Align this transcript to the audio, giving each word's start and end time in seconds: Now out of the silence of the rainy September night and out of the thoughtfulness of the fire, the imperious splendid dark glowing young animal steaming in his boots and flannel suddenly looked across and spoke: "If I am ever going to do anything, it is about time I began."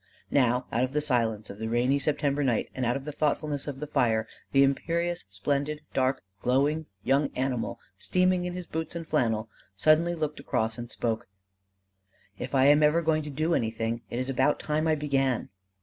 Now 0.31 0.65
out 0.71 0.83
of 0.83 0.93
the 0.93 0.99
silence 0.99 1.51
of 1.51 1.59
the 1.59 1.67
rainy 1.69 1.99
September 1.99 2.43
night 2.43 2.71
and 2.73 2.87
out 2.87 2.95
of 2.97 3.05
the 3.05 3.11
thoughtfulness 3.11 3.67
of 3.67 3.79
the 3.79 3.85
fire, 3.85 4.27
the 4.51 4.63
imperious 4.63 5.25
splendid 5.29 5.81
dark 5.93 6.23
glowing 6.41 6.87
young 7.03 7.29
animal 7.35 7.79
steaming 7.99 8.45
in 8.45 8.55
his 8.55 8.65
boots 8.65 8.95
and 8.95 9.07
flannel 9.07 9.47
suddenly 9.75 10.15
looked 10.15 10.39
across 10.39 10.79
and 10.79 10.89
spoke: 10.89 11.27
"If 12.39 12.55
I 12.55 12.65
am 12.65 12.81
ever 12.81 13.03
going 13.03 13.21
to 13.21 13.29
do 13.29 13.53
anything, 13.53 14.01
it 14.09 14.17
is 14.17 14.27
about 14.31 14.59
time 14.59 14.87
I 14.87 14.95
began." 14.95 15.49